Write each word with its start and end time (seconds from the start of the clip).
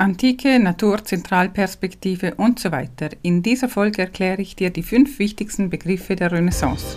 Antike, 0.00 0.60
Natur, 0.60 1.04
Zentralperspektive 1.04 2.36
und 2.36 2.60
so 2.60 2.70
weiter. 2.70 3.08
In 3.22 3.42
dieser 3.42 3.68
Folge 3.68 4.02
erkläre 4.02 4.40
ich 4.40 4.54
dir 4.54 4.70
die 4.70 4.84
fünf 4.84 5.18
wichtigsten 5.18 5.70
Begriffe 5.70 6.14
der 6.14 6.30
Renaissance. 6.30 6.96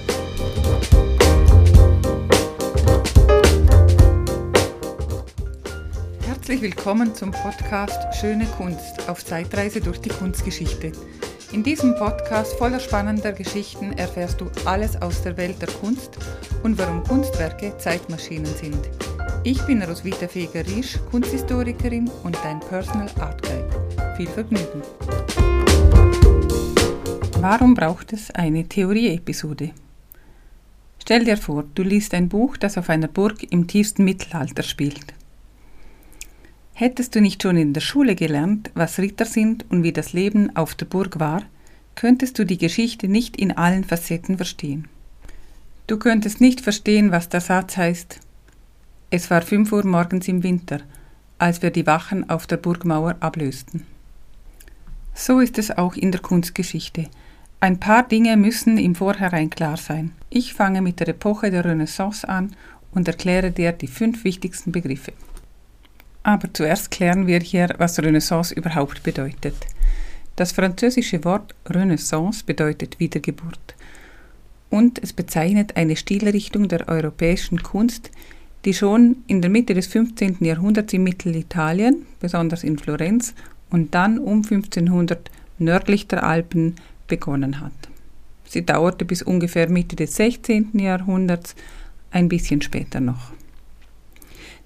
Herzlich 6.28 6.62
willkommen 6.62 7.16
zum 7.16 7.32
Podcast 7.32 8.00
Schöne 8.20 8.46
Kunst 8.46 9.10
auf 9.10 9.26
Zeitreise 9.26 9.82
durch 9.82 10.00
die 10.00 10.10
Kunstgeschichte. 10.10 10.92
In 11.52 11.64
diesem 11.64 11.96
Podcast 11.96 12.54
voller 12.54 12.80
spannender 12.80 13.32
Geschichten 13.32 13.94
erfährst 13.94 14.40
du 14.40 14.52
alles 14.66 15.02
aus 15.02 15.24
der 15.24 15.38
Welt 15.38 15.60
der 15.60 15.70
Kunst 15.70 16.20
und 16.62 16.78
warum 16.78 17.04
Kunstwerke 17.04 17.76
Zeitmaschinen 17.80 18.46
sind. 18.46 18.78
Ich 19.44 19.60
bin 19.64 19.82
Roswitha 19.82 20.28
Feger-Riesch, 20.28 21.00
Kunsthistorikerin 21.10 22.08
und 22.24 22.38
dein 22.44 22.60
Personal 22.60 23.10
Art 23.20 23.42
Guide. 23.42 24.16
Viel 24.16 24.28
Vergnügen! 24.28 24.84
Warum 27.40 27.74
braucht 27.74 28.14
es 28.14 28.30
eine 28.30 28.70
Theorie-Episode? 28.70 29.72
Stell 31.00 31.26
dir 31.26 31.38
vor, 31.38 31.64
du 31.74 31.82
liest 31.82 32.14
ein 32.14 32.30
Buch, 32.30 32.56
das 32.56 32.78
auf 32.78 32.92
einer 32.92 33.08
Burg 33.08 33.42
im 33.52 33.66
tiefsten 33.66 34.04
Mittelalter 34.04 34.62
spielt. 34.62 35.16
Hättest 36.76 37.16
du 37.16 37.20
nicht 37.20 37.42
schon 37.42 37.58
in 37.58 37.74
der 37.74 37.82
Schule 37.82 38.14
gelernt, 38.14 38.70
was 38.76 39.00
Ritter 39.00 39.26
sind 39.26 39.66
und 39.72 39.82
wie 39.82 39.92
das 39.92 40.14
Leben 40.14 40.56
auf 40.56 40.76
der 40.76 40.86
Burg 40.86 41.20
war, 41.20 41.42
könntest 41.96 42.38
du 42.38 42.46
die 42.46 42.60
Geschichte 42.60 43.08
nicht 43.08 43.38
in 43.38 43.58
allen 43.58 43.86
Facetten 43.86 44.38
verstehen. 44.38 44.88
Du 45.88 45.98
könntest 45.98 46.42
nicht 46.42 46.62
verstehen, 46.62 47.12
was 47.12 47.28
der 47.28 47.42
Satz 47.42 47.76
heißt, 47.76 48.20
es 49.14 49.30
war 49.30 49.42
fünf 49.42 49.74
Uhr 49.74 49.86
morgens 49.86 50.30
im 50.30 50.42
Winter, 50.42 50.80
als 51.38 51.62
wir 51.62 51.70
die 51.70 51.86
Wachen 51.86 52.30
auf 52.30 52.48
der 52.48 52.56
Burgmauer 52.56 53.18
ablösten. 53.20 53.86
So 55.14 55.42
ist 55.42 55.58
es 55.58 55.70
auch 55.70 55.96
in 55.96 56.14
der 56.14 56.22
Kunstgeschichte. 56.22 57.08
Ein 57.60 57.78
paar 57.78 58.08
Dinge 58.08 58.38
müssen 58.38 58.78
im 58.78 58.96
Vorhinein 58.96 59.50
klar 59.50 59.76
sein. 59.76 60.14
Ich 60.30 60.54
fange 60.54 60.82
mit 60.82 61.02
der 61.02 61.10
Epoche 61.10 61.52
der 61.52 61.66
Renaissance 61.66 62.28
an 62.28 62.56
und 62.94 63.10
erkläre 63.10 63.52
dir 63.52 63.74
die 63.74 63.88
fünf 63.88 64.24
wichtigsten 64.24 64.72
Begriffe. 64.72 65.12
Aber 66.24 66.52
zuerst 66.54 66.90
klären 66.90 67.28
wir 67.28 67.40
hier, 67.40 67.76
was 67.80 68.00
Renaissance 68.00 68.56
überhaupt 68.56 69.04
bedeutet. 69.04 69.56
Das 70.38 70.54
französische 70.54 71.26
Wort 71.26 71.54
Renaissance 71.68 72.46
bedeutet 72.46 73.00
Wiedergeburt 73.02 73.76
und 74.70 75.04
es 75.04 75.12
bezeichnet 75.12 75.76
eine 75.76 75.98
Stilrichtung 75.98 76.70
der 76.70 76.88
europäischen 76.88 77.62
Kunst, 77.62 78.10
die 78.66 78.74
schon 78.74 79.18
in 79.28 79.42
der 79.42 79.50
Mitte 79.50 79.74
des 79.74 79.88
15. 79.88 80.38
Jahrhunderts 80.42 80.94
in 80.94 81.04
Mittelitalien, 81.04 82.06
besonders 82.20 82.64
in 82.64 82.78
Florenz, 82.78 83.34
und 83.70 83.96
dann 83.96 84.20
um 84.20 84.44
1500 84.44 85.32
nördlich 85.58 86.08
der 86.08 86.24
Alpen 86.24 86.76
begonnen 87.08 87.60
hat. 87.60 87.72
Sie 88.46 88.66
dauerte 88.66 89.06
bis 89.06 89.22
ungefähr 89.22 89.70
Mitte 89.70 89.96
des 89.96 90.16
16. 90.16 90.72
Jahrhunderts, 90.74 91.56
ein 92.12 92.28
bisschen 92.28 92.62
später 92.62 93.00
noch. 93.00 93.32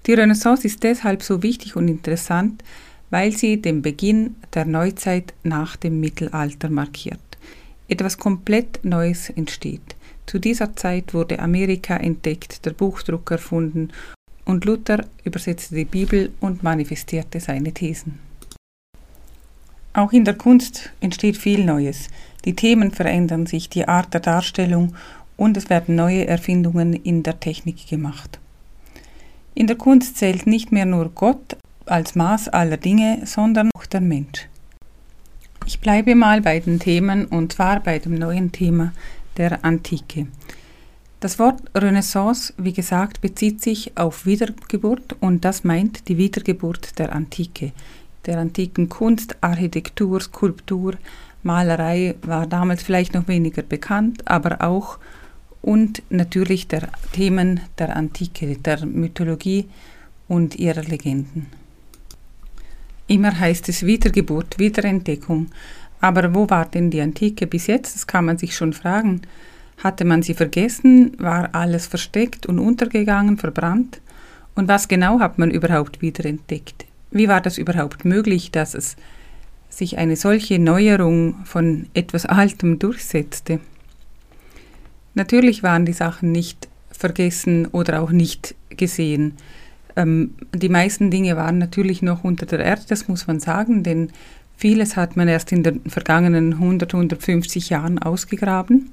Die 0.06 0.14
Renaissance 0.14 0.66
ist 0.66 0.82
deshalb 0.82 1.22
so 1.22 1.42
wichtig 1.42 1.76
und 1.76 1.88
interessant, 1.88 2.62
weil 3.10 3.32
sie 3.32 3.60
den 3.60 3.82
Beginn 3.82 4.36
der 4.54 4.64
Neuzeit 4.64 5.34
nach 5.42 5.76
dem 5.76 6.00
Mittelalter 6.00 6.70
markiert. 6.70 7.20
Etwas 7.88 8.18
komplett 8.18 8.84
Neues 8.84 9.30
entsteht. 9.30 9.95
Zu 10.26 10.40
dieser 10.40 10.74
Zeit 10.74 11.14
wurde 11.14 11.38
Amerika 11.38 11.96
entdeckt, 11.96 12.66
der 12.66 12.72
Buchdruck 12.72 13.30
erfunden 13.30 13.92
und 14.44 14.64
Luther 14.64 15.04
übersetzte 15.24 15.76
die 15.76 15.84
Bibel 15.84 16.32
und 16.40 16.62
manifestierte 16.62 17.40
seine 17.40 17.72
Thesen. 17.72 18.18
Auch 19.92 20.12
in 20.12 20.24
der 20.24 20.34
Kunst 20.34 20.90
entsteht 21.00 21.36
viel 21.36 21.64
Neues. 21.64 22.08
Die 22.44 22.54
Themen 22.54 22.90
verändern 22.90 23.46
sich, 23.46 23.70
die 23.70 23.88
Art 23.88 24.12
der 24.12 24.20
Darstellung 24.20 24.94
und 25.36 25.56
es 25.56 25.70
werden 25.70 25.94
neue 25.94 26.26
Erfindungen 26.26 26.92
in 26.92 27.22
der 27.22 27.40
Technik 27.40 27.86
gemacht. 27.88 28.38
In 29.54 29.66
der 29.66 29.76
Kunst 29.76 30.18
zählt 30.18 30.46
nicht 30.46 30.70
mehr 30.70 30.84
nur 30.84 31.10
Gott 31.10 31.56
als 31.86 32.14
Maß 32.14 32.48
aller 32.48 32.76
Dinge, 32.76 33.22
sondern 33.24 33.70
auch 33.74 33.86
der 33.86 34.00
Mensch. 34.00 34.48
Ich 35.66 35.80
bleibe 35.80 36.14
mal 36.14 36.42
bei 36.42 36.60
den 36.60 36.78
Themen 36.78 37.24
und 37.26 37.54
zwar 37.54 37.80
bei 37.80 37.98
dem 37.98 38.14
neuen 38.14 38.52
Thema 38.52 38.92
der 39.36 39.64
Antike. 39.64 40.26
Das 41.20 41.38
Wort 41.38 41.62
Renaissance, 41.74 42.52
wie 42.58 42.72
gesagt, 42.72 43.20
bezieht 43.20 43.62
sich 43.62 43.96
auf 43.96 44.26
Wiedergeburt 44.26 45.16
und 45.20 45.44
das 45.44 45.64
meint 45.64 46.08
die 46.08 46.18
Wiedergeburt 46.18 46.98
der 46.98 47.12
Antike. 47.14 47.72
Der 48.26 48.38
antiken 48.38 48.88
Kunst, 48.88 49.36
Architektur, 49.40 50.20
Skulptur, 50.20 50.94
Malerei 51.42 52.16
war 52.22 52.46
damals 52.46 52.82
vielleicht 52.82 53.14
noch 53.14 53.28
weniger 53.28 53.62
bekannt, 53.62 54.28
aber 54.28 54.62
auch 54.62 54.98
und 55.62 56.02
natürlich 56.10 56.68
der 56.68 56.88
Themen 57.12 57.60
der 57.78 57.96
Antike, 57.96 58.56
der 58.56 58.84
Mythologie 58.84 59.68
und 60.28 60.56
ihrer 60.56 60.82
Legenden. 60.82 61.46
Immer 63.08 63.38
heißt 63.38 63.68
es 63.68 63.86
Wiedergeburt, 63.86 64.58
Wiederentdeckung, 64.58 65.48
aber 66.00 66.34
wo 66.34 66.48
war 66.50 66.66
denn 66.66 66.90
die 66.90 67.00
Antike 67.00 67.46
bis 67.46 67.66
jetzt? 67.66 67.94
Das 67.94 68.06
kann 68.06 68.24
man 68.24 68.38
sich 68.38 68.56
schon 68.56 68.72
fragen. 68.72 69.22
Hatte 69.82 70.04
man 70.04 70.22
sie 70.22 70.34
vergessen? 70.34 71.12
War 71.18 71.54
alles 71.54 71.86
versteckt 71.86 72.46
und 72.46 72.58
untergegangen, 72.58 73.38
verbrannt? 73.38 74.00
Und 74.54 74.68
was 74.68 74.88
genau 74.88 75.20
hat 75.20 75.38
man 75.38 75.50
überhaupt 75.50 76.00
wiederentdeckt? 76.00 76.86
Wie 77.10 77.28
war 77.28 77.40
das 77.40 77.58
überhaupt 77.58 78.04
möglich, 78.04 78.50
dass 78.50 78.74
es 78.74 78.96
sich 79.68 79.98
eine 79.98 80.16
solche 80.16 80.58
Neuerung 80.58 81.44
von 81.44 81.86
etwas 81.94 82.26
Altem 82.26 82.78
durchsetzte? 82.78 83.60
Natürlich 85.14 85.62
waren 85.62 85.86
die 85.86 85.92
Sachen 85.92 86.32
nicht 86.32 86.68
vergessen 86.90 87.66
oder 87.66 88.02
auch 88.02 88.10
nicht 88.10 88.54
gesehen. 88.70 89.34
Ähm, 89.96 90.34
die 90.54 90.68
meisten 90.68 91.10
Dinge 91.10 91.36
waren 91.36 91.58
natürlich 91.58 92.02
noch 92.02 92.24
unter 92.24 92.46
der 92.46 92.60
Erde, 92.60 92.82
das 92.88 93.08
muss 93.08 93.26
man 93.26 93.40
sagen, 93.40 93.82
denn 93.82 94.10
Vieles 94.56 94.96
hat 94.96 95.16
man 95.16 95.28
erst 95.28 95.52
in 95.52 95.62
den 95.62 95.82
vergangenen 95.82 96.54
100, 96.54 96.94
150 96.94 97.68
Jahren 97.68 97.98
ausgegraben, 97.98 98.90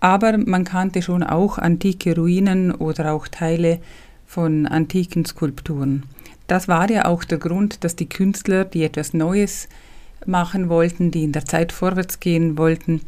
aber 0.00 0.36
man 0.38 0.64
kannte 0.64 1.02
schon 1.02 1.22
auch 1.22 1.58
antike 1.58 2.16
Ruinen 2.16 2.72
oder 2.72 3.12
auch 3.12 3.28
Teile 3.28 3.78
von 4.26 4.66
antiken 4.66 5.24
Skulpturen. 5.24 6.02
Das 6.48 6.66
war 6.66 6.90
ja 6.90 7.04
auch 7.04 7.22
der 7.22 7.38
Grund, 7.38 7.84
dass 7.84 7.94
die 7.94 8.08
Künstler, 8.08 8.64
die 8.64 8.82
etwas 8.82 9.14
Neues 9.14 9.68
machen 10.26 10.68
wollten, 10.68 11.12
die 11.12 11.24
in 11.24 11.32
der 11.32 11.44
Zeit 11.44 11.70
vorwärts 11.70 12.18
gehen 12.18 12.58
wollten, 12.58 13.02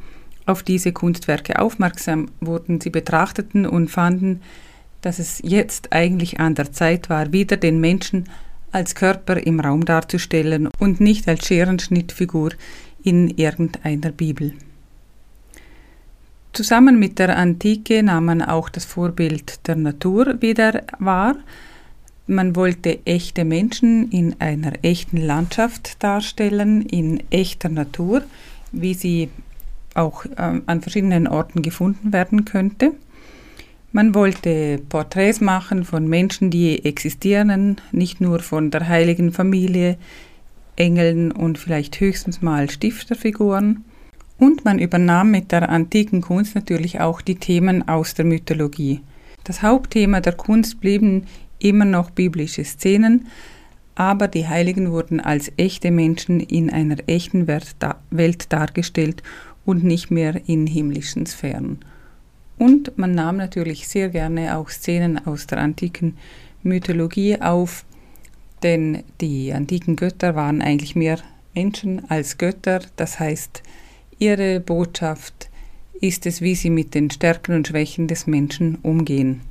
auf 0.47 0.63
diese 0.63 0.93
Kunstwerke 0.93 1.59
aufmerksam 1.59 2.29
wurden. 2.41 2.81
Sie 2.81 2.91
betrachteten 2.91 3.67
und 3.67 3.91
fanden, 3.91 4.41
dass 5.01 5.19
es 5.19 5.41
jetzt 5.43 5.93
eigentlich 5.93 6.41
an 6.41 6.55
der 6.55 6.73
Zeit 6.73 7.11
war, 7.11 7.33
wieder 7.33 7.57
den 7.57 7.81
Menschen 7.81 8.29
als 8.75 8.95
Körper 8.95 9.37
im 9.37 9.61
Raum 9.61 9.85
darzustellen 9.85 10.69
und 10.79 11.01
nicht 11.01 11.29
als 11.29 11.47
Scherenschnittfigur 11.47 12.51
in 13.03 13.29
irgendeiner 13.29 14.11
Bibel. 14.11 14.53
Zusammen 16.53 16.99
mit 16.99 17.19
der 17.19 17.37
Antike 17.37 18.03
nahm 18.03 18.27
man 18.27 18.43
auch 18.43 18.69
das 18.69 18.85
Vorbild 18.85 19.67
der 19.67 19.77
Natur 19.77 20.41
wieder 20.41 20.83
wahr. 20.99 21.37
Man 22.27 22.57
wollte 22.57 23.05
echte 23.07 23.45
Menschen 23.45 24.11
in 24.11 24.41
einer 24.41 24.73
echten 24.83 25.19
Landschaft 25.19 26.03
darstellen, 26.03 26.83
in 26.83 27.23
echter 27.31 27.69
Natur, 27.69 28.23
wie 28.73 28.95
sie 28.95 29.31
auch 29.95 30.25
äh, 30.25 30.61
an 30.67 30.81
verschiedenen 30.81 31.29
Orten 31.29 31.63
gefunden 31.63 32.13
werden 32.13 32.45
könnte. 32.45 32.93
Man 33.97 34.13
wollte 34.13 34.83
Porträts 34.89 35.41
machen 35.41 35.85
von 35.85 36.09
Menschen, 36.09 36.51
die 36.51 36.85
existieren, 36.85 37.81
nicht 37.93 38.21
nur 38.21 38.41
von 38.41 38.73
der 38.73 38.89
heiligen 38.89 39.31
Familie, 39.31 39.99
Engeln 40.75 41.31
und 41.31 41.59
vielleicht 41.59 42.01
höchstens 42.01 42.43
mal 42.43 42.69
Stifterfiguren. 42.69 43.85
Und 44.37 44.65
man 44.65 44.81
übernahm 44.81 45.31
mit 45.31 45.53
der 45.53 45.69
antiken 45.69 46.23
Kunst 46.23 46.57
natürlich 46.57 46.99
auch 46.99 47.21
die 47.21 47.37
Themen 47.37 47.87
aus 47.87 48.15
der 48.15 48.25
Mythologie. 48.25 49.01
Das 49.45 49.63
Hauptthema 49.63 50.21
der 50.21 50.33
Kunst 50.33 50.81
blieben 50.81 51.27
immer 51.61 51.85
noch 51.85 52.11
biblische 52.11 52.65
Szenen, 52.65 53.29
aber 53.95 54.27
die 54.27 54.49
Heiligen 54.49 54.91
wurden 54.91 55.21
als 55.21 55.53
echte 55.57 55.93
Menschen 55.93 56.41
in 56.41 56.69
einer 56.69 56.97
echten 57.07 57.47
Welt 57.47 58.53
dargestellt 58.53 59.23
und 59.65 59.85
nicht 59.85 60.11
mehr 60.11 60.41
in 60.49 60.67
himmlischen 60.67 61.27
Sphären. 61.27 61.79
Und 62.59 62.97
man 62.99 63.15
nahm 63.15 63.37
natürlich 63.37 63.89
sehr 63.89 64.09
gerne 64.09 64.57
auch 64.57 64.69
Szenen 64.69 65.27
aus 65.27 65.47
der 65.47 65.59
antiken 65.59 66.17
Mythologie 66.63 67.41
auf, 67.41 67.85
denn 68.63 69.03
die 69.21 69.53
antiken 69.53 69.97
Götter 69.97 70.35
waren 70.35 70.63
eigentlich 70.63 70.97
mehr 70.97 71.19
Menschen 71.55 72.09
als 72.11 72.39
Götter. 72.39 72.81
Das 72.97 73.21
heißt, 73.21 73.63
ihre 74.19 74.61
Botschaft 74.61 75.51
ist 76.01 76.27
es, 76.27 76.41
wie 76.41 76.55
sie 76.55 76.71
mit 76.71 76.95
den 76.95 77.11
Stärken 77.11 77.55
und 77.55 77.69
Schwächen 77.69 78.09
des 78.09 78.27
Menschen 78.27 78.77
umgehen. 78.83 79.43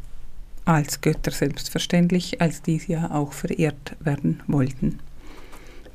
Als 0.66 1.02
Götter 1.02 1.32
selbstverständlich, 1.32 2.42
als 2.42 2.62
die 2.62 2.82
ja 2.88 3.12
auch 3.12 3.34
verehrt 3.34 3.96
werden 4.00 4.42
wollten. 4.48 5.00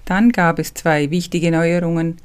Dann 0.04 0.30
gab 0.30 0.58
es 0.58 0.74
zwei 0.74 1.10
wichtige 1.10 1.50
Neuerungen 1.50 2.18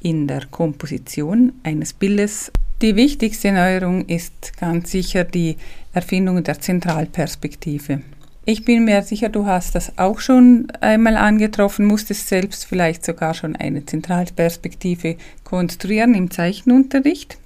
in 0.00 0.26
der 0.26 0.46
Komposition 0.46 1.52
eines 1.62 1.92
Bildes. 1.92 2.52
Die 2.80 2.94
wichtigste 2.94 3.50
Neuerung 3.50 4.06
ist 4.06 4.56
ganz 4.56 4.92
sicher 4.92 5.24
die 5.24 5.56
Erfindung 5.92 6.44
der 6.44 6.60
Zentralperspektive. 6.60 8.02
Ich 8.44 8.64
bin 8.64 8.84
mir 8.84 9.02
sicher, 9.02 9.30
du 9.30 9.46
hast 9.46 9.74
das 9.74 9.98
auch 9.98 10.20
schon 10.20 10.68
einmal 10.80 11.16
angetroffen, 11.16 11.86
musstest 11.86 12.28
selbst 12.28 12.64
vielleicht 12.64 13.04
sogar 13.04 13.34
schon 13.34 13.56
eine 13.56 13.84
Zentralperspektive 13.84 15.16
konstruieren 15.42 16.14
im 16.14 16.30
Zeichenunterricht. 16.30 17.36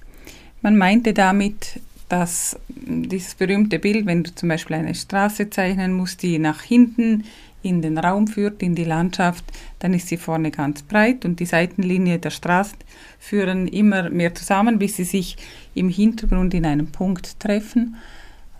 Man 0.61 0.77
meinte 0.77 1.13
damit, 1.13 1.81
dass 2.09 2.55
dieses 2.69 3.33
berühmte 3.33 3.79
Bild, 3.79 4.05
wenn 4.05 4.23
du 4.23 4.35
zum 4.35 4.49
Beispiel 4.49 4.75
eine 4.75 4.93
Straße 4.93 5.49
zeichnen 5.49 5.93
musst, 5.93 6.21
die 6.21 6.37
nach 6.37 6.61
hinten 6.61 7.23
in 7.63 7.81
den 7.81 7.97
Raum 7.97 8.27
führt, 8.27 8.61
in 8.61 8.75
die 8.75 8.83
Landschaft, 8.83 9.43
dann 9.79 9.93
ist 9.93 10.07
sie 10.09 10.17
vorne 10.17 10.51
ganz 10.51 10.83
breit 10.83 11.25
und 11.25 11.39
die 11.39 11.45
Seitenlinie 11.45 12.19
der 12.19 12.29
Straße 12.29 12.75
führen 13.17 13.67
immer 13.67 14.09
mehr 14.09 14.35
zusammen, 14.35 14.77
bis 14.77 14.97
sie 14.97 15.05
sich 15.05 15.37
im 15.73 15.89
Hintergrund 15.89 16.53
in 16.53 16.65
einem 16.65 16.87
Punkt 16.87 17.39
treffen. 17.39 17.95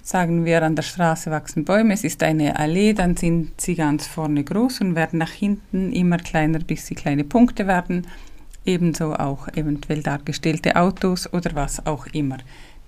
Sagen 0.02 0.44
wir, 0.44 0.64
an 0.64 0.76
der 0.76 0.84
Straße 0.84 1.32
wachsen 1.32 1.64
Bäume, 1.64 1.94
es 1.94 2.04
ist 2.04 2.24
eine 2.24 2.60
Allee, 2.60 2.94
dann 2.94 3.16
sind 3.16 3.62
sie 3.62 3.76
ganz 3.76 4.08
vorne 4.08 4.44
groß 4.44 4.82
und 4.82 4.96
werden 4.96 5.20
nach 5.20 5.32
hinten 5.32 5.94
immer 5.94 6.18
kleiner, 6.18 6.60
bis 6.60 6.88
sie 6.88 6.96
kleine 6.96 7.24
Punkte 7.24 7.68
werden. 7.68 8.08
Ebenso 8.66 9.14
auch 9.14 9.48
eventuell 9.50 10.02
dargestellte 10.02 10.76
Autos 10.76 11.32
oder 11.32 11.56
was 11.56 11.86
auch 11.86 12.06
immer. 12.08 12.38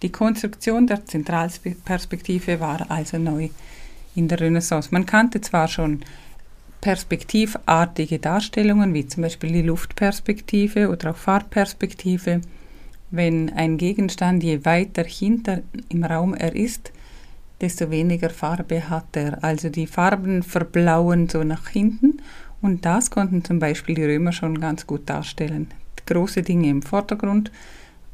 Die 0.02 0.12
Konstruktion 0.12 0.88
der 0.88 1.06
Zentralperspektive 1.06 2.60
war 2.60 2.90
also 2.90 3.18
neu 3.18 3.50
in 4.16 4.28
der 4.28 4.40
Renaissance. 4.40 4.90
Man 4.92 5.06
kannte 5.06 5.42
zwar 5.42 5.68
schon 5.68 6.02
perspektivartige 6.82 8.20
Darstellungen, 8.20 8.94
wie 8.94 9.08
zum 9.08 9.24
Beispiel 9.24 9.52
die 9.52 9.62
Luftperspektive 9.64 10.90
oder 10.90 11.12
auch 11.12 11.18
Farbperspektive. 11.18 12.42
Wenn 13.12 13.52
ein 13.54 13.78
Gegenstand 13.78 14.44
je 14.44 14.66
weiter 14.66 15.04
hinter 15.04 15.62
im 15.90 16.04
Raum 16.04 16.34
er 16.34 16.56
ist, 16.56 16.92
desto 17.62 17.90
weniger 17.90 18.30
Farbe 18.30 18.90
hat 18.90 19.16
er. 19.16 19.44
Also 19.44 19.70
die 19.70 19.88
Farben 19.88 20.44
verblauen 20.44 21.30
so 21.30 21.44
nach 21.44 21.70
hinten 21.70 22.22
und 22.62 22.86
das 22.86 23.10
konnten 23.10 23.44
zum 23.44 23.60
Beispiel 23.60 23.96
die 23.96 24.06
Römer 24.06 24.32
schon 24.32 24.60
ganz 24.60 24.86
gut 24.86 25.10
darstellen. 25.10 25.68
Große 26.06 26.44
Dinge 26.44 26.70
im 26.70 26.82
Vordergrund 26.82 27.52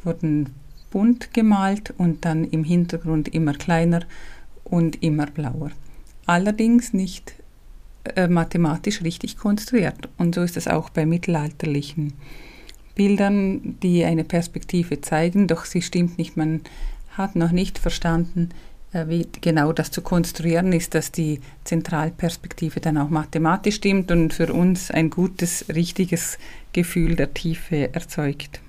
wurden 0.03 0.53
bunt 0.91 1.33
gemalt 1.33 1.93
und 1.97 2.23
dann 2.23 2.45
im 2.45 2.63
Hintergrund 2.63 3.33
immer 3.33 3.53
kleiner 3.53 4.01
und 4.63 5.03
immer 5.03 5.25
blauer 5.25 5.71
allerdings 6.25 6.93
nicht 6.93 7.33
äh, 8.15 8.27
mathematisch 8.27 9.03
richtig 9.03 9.37
konstruiert. 9.37 10.09
Und 10.17 10.35
so 10.35 10.41
ist 10.41 10.57
es 10.57 10.67
auch 10.67 10.89
bei 10.89 11.05
mittelalterlichen 11.05 12.13
Bildern, 12.95 13.77
die 13.81 14.03
eine 14.03 14.23
Perspektive 14.23 15.01
zeigen, 15.01 15.47
doch 15.47 15.65
sie 15.65 15.81
stimmt 15.81 16.17
nicht. 16.17 16.35
Man 16.37 16.61
hat 17.11 17.35
noch 17.35 17.51
nicht 17.51 17.77
verstanden, 17.77 18.49
äh, 18.93 19.07
wie 19.07 19.27
genau 19.41 19.71
das 19.71 19.91
zu 19.91 20.01
konstruieren 20.01 20.73
ist, 20.73 20.95
dass 20.95 21.11
die 21.11 21.39
Zentralperspektive 21.63 22.79
dann 22.79 22.97
auch 22.97 23.09
mathematisch 23.09 23.75
stimmt 23.75 24.11
und 24.11 24.33
für 24.33 24.51
uns 24.51 24.91
ein 24.91 25.09
gutes, 25.09 25.65
richtiges 25.69 26.37
Gefühl 26.73 27.15
der 27.15 27.33
Tiefe 27.33 27.93
erzeugt. 27.93 28.61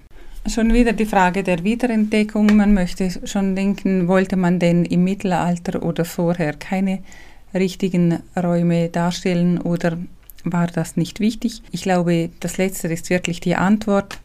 Schon 0.47 0.73
wieder 0.73 0.93
die 0.93 1.07
Frage 1.07 1.45
der 1.45 1.63
Wiederentdeckung. 1.63 2.57
Man 2.57 2.75
möchte 2.75 3.11
schon 3.27 3.55
denken, 3.55 4.09
wollte 4.09 4.37
man 4.37 4.59
denn 4.59 4.85
im 4.85 5.05
Mittelalter 5.05 5.83
oder 5.83 6.05
vorher 6.05 6.53
keine 6.55 6.99
richtigen 7.55 8.21
Räume 8.37 8.89
darstellen 8.89 9.59
oder 9.61 9.99
war 10.45 10.67
das 10.67 10.97
nicht 10.97 11.21
wichtig? 11.21 11.63
Ich 11.71 11.83
glaube, 11.83 12.31
das 12.41 12.59
Letzte 12.59 12.89
ist 12.89 13.11
wirklich 13.11 13.41
die 13.41 13.57
Antwort. 13.57 14.19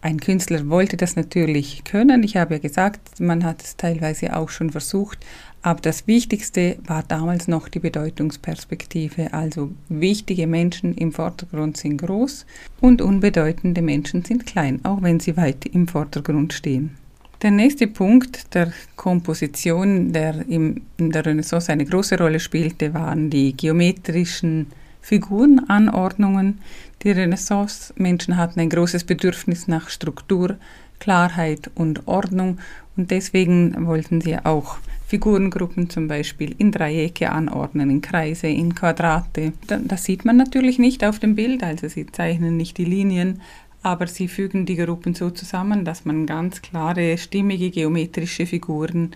Ein 0.00 0.18
Künstler 0.18 0.68
wollte 0.68 0.96
das 0.96 1.14
natürlich 1.14 1.84
können. 1.84 2.22
Ich 2.24 2.36
habe 2.36 2.54
ja 2.54 2.60
gesagt, 2.60 3.20
man 3.20 3.44
hat 3.44 3.62
es 3.62 3.76
teilweise 3.76 4.34
auch 4.36 4.48
schon 4.48 4.70
versucht. 4.70 5.18
Aber 5.62 5.80
das 5.80 6.08
Wichtigste 6.08 6.76
war 6.86 7.04
damals 7.04 7.46
noch 7.46 7.68
die 7.68 7.78
Bedeutungsperspektive. 7.78 9.32
Also 9.32 9.70
wichtige 9.88 10.48
Menschen 10.48 10.94
im 10.94 11.12
Vordergrund 11.12 11.76
sind 11.76 11.98
groß 11.98 12.46
und 12.80 13.00
unbedeutende 13.00 13.80
Menschen 13.80 14.24
sind 14.24 14.44
klein, 14.44 14.80
auch 14.84 15.02
wenn 15.02 15.20
sie 15.20 15.36
weit 15.36 15.66
im 15.66 15.86
Vordergrund 15.86 16.52
stehen. 16.52 16.96
Der 17.42 17.50
nächste 17.50 17.88
Punkt 17.88 18.54
der 18.54 18.72
Komposition, 18.94 20.12
der 20.12 20.46
in 20.48 20.82
der 20.96 21.26
Renaissance 21.26 21.72
eine 21.72 21.84
große 21.84 22.16
Rolle 22.16 22.38
spielte, 22.38 22.94
waren 22.94 23.30
die 23.30 23.56
geometrischen 23.56 24.68
Figurenanordnungen. 25.00 26.60
Die 27.02 27.10
Renaissance-Menschen 27.10 28.36
hatten 28.36 28.60
ein 28.60 28.68
großes 28.70 29.02
Bedürfnis 29.02 29.66
nach 29.66 29.90
Struktur, 29.90 30.56
Klarheit 31.00 31.68
und 31.74 32.06
Ordnung 32.06 32.58
und 32.96 33.10
deswegen 33.10 33.86
wollten 33.86 34.20
sie 34.20 34.38
auch 34.38 34.76
Figurengruppen 35.08 35.90
zum 35.90 36.06
Beispiel 36.06 36.54
in 36.58 36.70
Dreiecke 36.70 37.30
anordnen, 37.30 37.90
in 37.90 38.02
Kreise, 38.02 38.46
in 38.46 38.76
Quadrate. 38.76 39.52
Das 39.66 40.04
sieht 40.04 40.24
man 40.24 40.36
natürlich 40.36 40.78
nicht 40.78 41.04
auf 41.04 41.18
dem 41.18 41.34
Bild, 41.34 41.64
also 41.64 41.88
sie 41.88 42.06
zeichnen 42.06 42.56
nicht 42.56 42.78
die 42.78 42.84
Linien, 42.84 43.40
aber 43.82 44.06
sie 44.06 44.28
fügen 44.28 44.66
die 44.66 44.76
Gruppen 44.76 45.14
so 45.14 45.30
zusammen, 45.30 45.84
dass 45.84 46.04
man 46.04 46.26
ganz 46.26 46.62
klare, 46.62 47.18
stimmige 47.18 47.70
geometrische 47.70 48.46
Figuren 48.46 49.14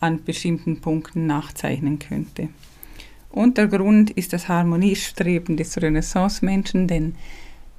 an 0.00 0.22
bestimmten 0.24 0.80
Punkten 0.80 1.26
nachzeichnen 1.26 1.98
könnte. 1.98 2.48
Untergrund 3.30 4.10
ist 4.10 4.32
das 4.32 4.48
Harmoniestreben 4.48 5.56
des 5.56 5.80
Renaissance-Menschen, 5.80 6.86
denn 6.86 7.16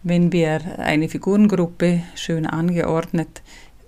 wenn 0.03 0.33
wir 0.33 0.79
eine 0.79 1.07
Figurengruppe 1.07 2.03
schön 2.15 2.45
angeordnet 2.45 3.41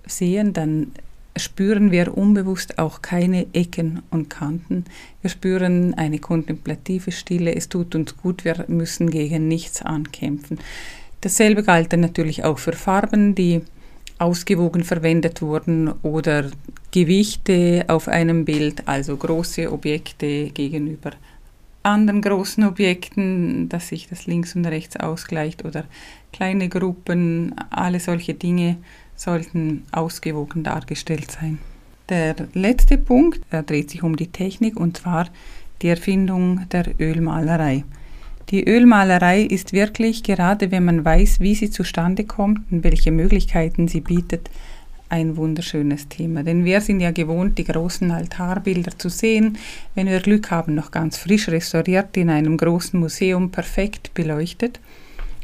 sehen, 0.06 0.52
dann 0.54 0.92
spüren 1.36 1.90
wir 1.90 2.16
unbewusst 2.16 2.78
auch 2.78 3.02
keine 3.02 3.46
Ecken 3.52 4.02
und 4.10 4.30
Kanten. 4.30 4.84
Wir 5.20 5.30
spüren 5.30 5.94
eine 5.94 6.18
kontemplative 6.18 7.12
Stille, 7.12 7.54
es 7.54 7.68
tut 7.68 7.94
uns 7.94 8.16
gut, 8.16 8.44
wir 8.44 8.64
müssen 8.68 9.10
gegen 9.10 9.46
nichts 9.46 9.82
ankämpfen. 9.82 10.58
Dasselbe 11.20 11.62
galt 11.62 11.92
dann 11.92 12.00
natürlich 12.00 12.44
auch 12.44 12.58
für 12.58 12.72
Farben, 12.72 13.34
die 13.34 13.62
ausgewogen 14.18 14.84
verwendet 14.84 15.42
wurden 15.42 15.92
oder 16.02 16.50
Gewichte 16.90 17.84
auf 17.88 18.08
einem 18.08 18.44
Bild, 18.44 18.86
also 18.86 19.16
große 19.16 19.70
Objekte 19.72 20.50
gegenüber 20.50 21.12
anderen 21.88 22.22
großen 22.22 22.64
Objekten, 22.64 23.68
dass 23.68 23.88
sich 23.88 24.08
das 24.08 24.26
links 24.26 24.54
und 24.54 24.66
rechts 24.66 24.96
ausgleicht 24.96 25.64
oder 25.64 25.84
kleine 26.32 26.68
Gruppen, 26.68 27.54
alle 27.70 28.00
solche 28.00 28.34
Dinge 28.34 28.76
sollten 29.16 29.84
ausgewogen 29.90 30.62
dargestellt 30.62 31.30
sein. 31.30 31.58
Der 32.08 32.34
letzte 32.54 32.98
Punkt 32.98 33.40
dreht 33.50 33.90
sich 33.90 34.02
um 34.02 34.16
die 34.16 34.28
Technik 34.28 34.78
und 34.78 34.98
zwar 34.98 35.28
die 35.82 35.88
Erfindung 35.88 36.68
der 36.70 36.86
Ölmalerei. 36.98 37.84
Die 38.50 38.66
Ölmalerei 38.66 39.42
ist 39.42 39.74
wirklich, 39.74 40.22
gerade 40.22 40.70
wenn 40.70 40.84
man 40.84 41.04
weiß, 41.04 41.40
wie 41.40 41.54
sie 41.54 41.70
zustande 41.70 42.24
kommt 42.24 42.60
und 42.72 42.82
welche 42.82 43.10
Möglichkeiten 43.10 43.88
sie 43.88 44.00
bietet, 44.00 44.48
ein 45.10 45.36
wunderschönes 45.36 46.08
Thema. 46.08 46.42
Denn 46.42 46.64
wir 46.64 46.80
sind 46.80 47.00
ja 47.00 47.10
gewohnt, 47.10 47.58
die 47.58 47.64
großen 47.64 48.10
Altarbilder 48.10 48.98
zu 48.98 49.10
sehen, 49.10 49.58
wenn 49.94 50.06
wir 50.06 50.20
Glück 50.20 50.50
haben, 50.50 50.74
noch 50.74 50.90
ganz 50.90 51.18
frisch 51.18 51.48
restauriert 51.48 52.16
in 52.16 52.30
einem 52.30 52.56
großen 52.56 52.98
Museum, 52.98 53.50
perfekt 53.50 54.14
beleuchtet. 54.14 54.80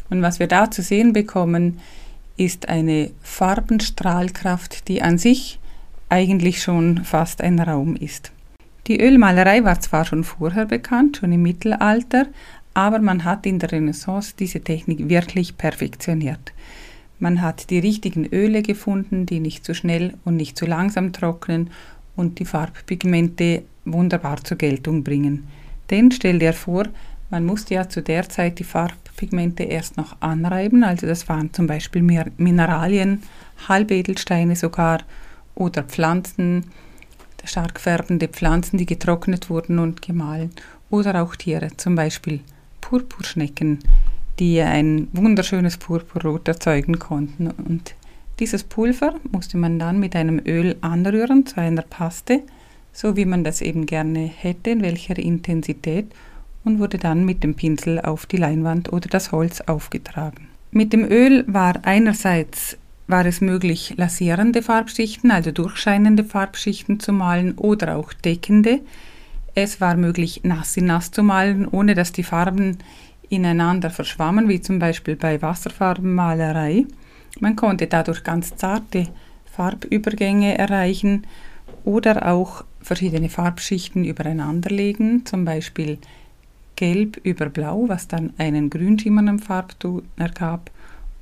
Und 0.09 0.23
was 0.23 0.39
wir 0.39 0.47
da 0.47 0.71
zu 0.71 0.81
sehen 0.81 1.13
bekommen, 1.13 1.81
ist 2.39 2.69
eine 2.71 3.11
Farbenstrahlkraft, 3.23 4.89
die 4.89 5.03
an 5.03 5.19
sich 5.19 5.59
eigentlich 6.09 6.63
schon 6.63 7.05
fast 7.05 7.43
ein 7.43 7.59
Raum 7.59 7.97
ist. 7.97 8.33
Die 8.87 9.01
Ölmalerei 9.01 9.65
war 9.65 9.81
zwar 9.81 10.05
schon 10.05 10.25
vorher 10.25 10.67
bekannt, 10.67 11.19
schon 11.19 11.33
im 11.33 11.43
Mittelalter, 11.43 12.27
aber 12.75 12.99
man 12.99 13.25
hat 13.25 13.47
in 13.47 13.59
der 13.59 13.73
Renaissance 13.73 14.35
diese 14.39 14.61
Technik 14.61 15.09
wirklich 15.09 15.57
perfektioniert. 15.57 16.53
Man 17.21 17.41
hat 17.41 17.71
die 17.71 17.79
richtigen 17.79 18.27
Öle 18.27 18.63
gefunden, 18.63 19.25
die 19.25 19.41
nicht 19.41 19.65
zu 19.65 19.75
schnell 19.75 20.15
und 20.25 20.37
nicht 20.37 20.59
zu 20.59 20.67
langsam 20.67 21.13
trocknen 21.13 21.71
und 22.17 22.41
die 22.41 22.45
Farbpigmente 22.45 23.63
wunderbar 23.85 24.43
zur 24.43 24.59
Geltung 24.59 25.05
bringen. 25.05 25.47
Denn 25.91 26.11
stell 26.11 26.39
dir 26.39 26.53
vor, 26.53 26.85
man 27.31 27.47
musste 27.47 27.75
ja 27.75 27.89
zu 27.89 28.03
der 28.03 28.29
Zeit 28.29 28.59
die 28.59 28.65
Farbpigmente 28.65 29.63
erst 29.63 29.97
noch 29.97 30.21
anreiben, 30.21 30.85
also 30.85 31.07
das 31.07 31.29
waren 31.29 31.53
zum 31.53 31.67
Beispiel 31.67 32.03
Mineralien, 32.37 33.23
Halbedelsteine 33.69 34.57
sogar 34.57 35.01
oder 35.55 35.85
Pflanzen, 35.85 36.65
stark 37.45 37.79
färbende 37.79 38.29
Pflanzen, 38.29 38.79
die 38.79 38.87
getrocknet 38.87 39.51
wurden 39.51 39.79
und 39.79 40.03
gemahlen 40.03 40.51
oder 40.91 41.23
auch 41.23 41.37
Tiere, 41.37 41.77
zum 41.77 41.95
Beispiel 41.95 42.41
Purpurschnecken, 42.85 43.79
die 44.39 44.61
ein 44.61 45.09
wunderschönes 45.13 45.79
Purpurrot 45.79 46.47
erzeugen 46.49 46.99
konnten. 46.99 47.51
Und 47.51 47.95
dieses 48.41 48.63
Pulver 48.63 49.15
musste 49.33 49.57
man 49.57 49.79
dann 49.79 49.99
mit 49.99 50.15
einem 50.15 50.39
Öl 50.45 50.77
anrühren 50.83 51.47
zu 51.47 51.61
einer 51.61 51.83
Paste, 51.83 52.43
so 52.93 53.17
wie 53.17 53.25
man 53.25 53.43
das 53.43 53.63
eben 53.63 53.87
gerne 53.87 54.21
hätte, 54.21 54.71
in 54.71 54.83
welcher 54.83 55.19
Intensität. 55.19 56.07
und 56.65 56.79
wurde 56.79 56.97
dann 56.97 57.27
mit 57.27 57.43
dem 57.45 57.55
Pinsel 57.55 58.01
auf 58.01 58.25
die 58.25 58.39
Leinwand 58.39 58.91
oder 58.91 59.09
das 59.09 59.33
Holz 59.33 59.61
aufgetragen. 59.61 60.49
Mit 60.71 60.95
dem 60.95 61.05
Öl 61.05 61.45
war 61.47 61.75
einerseits 61.85 62.79
war 63.07 63.27
es 63.27 63.43
möglich, 63.43 63.95
lasierende 63.99 64.63
Farbschichten, 64.63 65.31
also 65.31 65.51
durchscheinende 65.53 66.25
Farbschichten 66.25 67.01
zu 67.01 67.13
malen 67.13 67.53
oder 67.59 67.97
auch 67.97 68.15
deckende. 68.15 68.81
Es 69.57 69.81
war 69.81 69.97
möglich, 69.97 70.41
nass 70.43 70.77
in 70.77 70.87
nass 70.87 71.13
zu 71.13 71.23
malen, 71.23 71.69
ohne 71.69 71.95
dass 71.95 72.11
die 72.11 72.25
Farben 72.25 72.79
ineinander 73.29 73.91
verschwammen, 73.91 74.49
wie 74.49 74.61
zum 74.61 74.81
Beispiel 74.81 75.15
bei 75.15 75.41
Wasserfarbenmalerei. 75.41 76.87
Man 77.41 77.55
konnte 77.55 77.87
dadurch 77.87 78.25
ganz 78.25 78.57
zarte 78.57 79.09
Farbübergänge 79.45 80.59
erreichen 80.59 81.27
oder 81.85 82.33
auch 82.33 82.65
verschiedene 82.81 83.29
Farbschichten 83.29 84.05
übereinanderlegen, 84.05 85.25
zum 85.25 85.45
Beispiel 85.45 85.99
Gelb 86.77 87.21
über 87.23 87.49
Blau, 87.49 87.85
was 87.89 88.09
dann 88.09 88.33
einen 88.39 88.71
grünschimmernden 88.71 89.39
Farbton 89.39 90.03
ergab. 90.17 90.71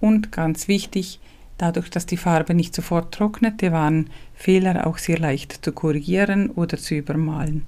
Und 0.00 0.32
ganz 0.32 0.68
wichtig, 0.68 1.20
dadurch, 1.58 1.90
dass 1.90 2.06
die 2.06 2.16
Farbe 2.16 2.54
nicht 2.54 2.74
sofort 2.74 3.12
trocknete, 3.12 3.72
waren 3.72 4.08
Fehler 4.34 4.86
auch 4.86 4.96
sehr 4.96 5.18
leicht 5.18 5.64
zu 5.64 5.72
korrigieren 5.72 6.48
oder 6.50 6.78
zu 6.78 6.94
übermalen. 6.94 7.66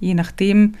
Je 0.00 0.14
nachdem, 0.14 0.74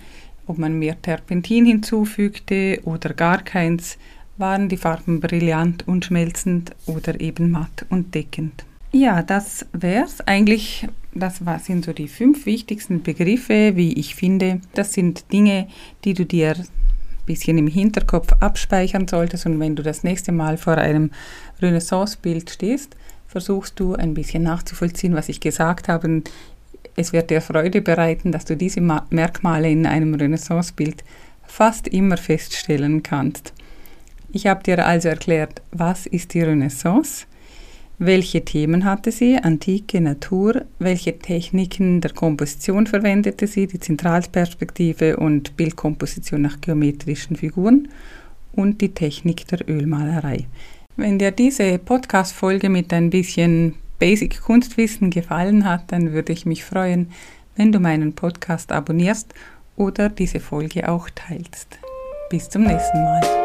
ob 0.46 0.58
man 0.58 0.78
mehr 0.78 1.00
Terpentin 1.00 1.66
hinzufügte 1.66 2.80
oder 2.84 3.14
gar 3.14 3.42
keins, 3.42 3.98
waren 4.36 4.68
die 4.68 4.76
Farben 4.76 5.20
brillant 5.20 5.86
und 5.86 6.04
schmelzend 6.04 6.72
oder 6.86 7.20
eben 7.20 7.50
matt 7.50 7.86
und 7.88 8.14
deckend. 8.14 8.64
Ja, 8.92 9.22
das 9.22 9.66
wär's. 9.72 10.20
Eigentlich, 10.20 10.86
das 11.14 11.40
sind 11.64 11.84
so 11.84 11.92
die 11.92 12.08
fünf 12.08 12.46
wichtigsten 12.46 13.02
Begriffe, 13.02 13.72
wie 13.74 13.92
ich 13.94 14.14
finde. 14.14 14.60
Das 14.74 14.92
sind 14.92 15.32
Dinge, 15.32 15.68
die 16.04 16.14
du 16.14 16.24
dir 16.24 16.54
ein 16.56 16.66
bisschen 17.26 17.58
im 17.58 17.66
Hinterkopf 17.66 18.32
abspeichern 18.40 19.08
solltest 19.08 19.46
und 19.46 19.58
wenn 19.58 19.76
du 19.76 19.82
das 19.82 20.04
nächste 20.04 20.30
Mal 20.30 20.58
vor 20.58 20.78
einem 20.78 21.10
Renaissance-Bild 21.60 22.50
stehst, 22.50 22.96
versuchst 23.26 23.80
du 23.80 23.94
ein 23.94 24.14
bisschen 24.14 24.44
nachzuvollziehen, 24.44 25.14
was 25.14 25.28
ich 25.28 25.40
gesagt 25.40 25.88
habe. 25.88 26.22
Es 26.96 27.12
wird 27.12 27.30
dir 27.30 27.40
Freude 27.40 27.80
bereiten, 27.80 28.32
dass 28.32 28.44
du 28.44 28.56
diese 28.56 28.80
Merkmale 28.80 29.70
in 29.70 29.86
einem 29.86 30.14
Renaissance-Bild 30.14 31.04
fast 31.46 31.88
immer 31.88 32.16
feststellen 32.16 33.02
kannst. 33.02 33.52
Ich 34.32 34.46
habe 34.46 34.62
dir 34.62 34.84
also 34.84 35.08
erklärt, 35.08 35.62
was 35.72 36.06
ist 36.06 36.34
die 36.34 36.42
Renaissance? 36.42 37.26
Welche 37.98 38.44
Themen 38.44 38.84
hatte 38.84 39.12
sie? 39.12 39.38
Antike, 39.38 40.00
Natur. 40.00 40.64
Welche 40.80 41.16
Techniken 41.16 42.00
der 42.00 42.12
Komposition 42.12 42.88
verwendete 42.88 43.46
sie? 43.46 43.68
Die 43.68 43.78
Zentralperspektive 43.78 45.16
und 45.16 45.56
Bildkomposition 45.56 46.42
nach 46.42 46.60
geometrischen 46.60 47.36
Figuren 47.36 47.88
und 48.52 48.80
die 48.80 48.94
Technik 48.94 49.46
der 49.46 49.68
Ölmalerei. 49.68 50.46
Wenn 50.96 51.20
dir 51.20 51.30
diese 51.30 51.78
Podcast-Folge 51.78 52.68
mit 52.68 52.92
ein 52.92 53.10
bisschen 53.10 53.74
Basic 54.04 54.42
Kunstwissen 54.42 55.08
gefallen 55.08 55.64
hat, 55.64 55.90
dann 55.90 56.12
würde 56.12 56.34
ich 56.34 56.44
mich 56.44 56.62
freuen, 56.62 57.10
wenn 57.56 57.72
du 57.72 57.80
meinen 57.80 58.14
Podcast 58.14 58.70
abonnierst 58.70 59.32
oder 59.76 60.10
diese 60.10 60.40
Folge 60.40 60.90
auch 60.90 61.08
teilst. 61.14 61.78
Bis 62.28 62.50
zum 62.50 62.64
nächsten 62.64 63.02
Mal. 63.02 63.43